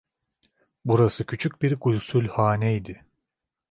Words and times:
Burası 0.85 1.25
küçük 1.25 1.61
bir 1.61 1.75
gusülhaneydi. 1.77 3.05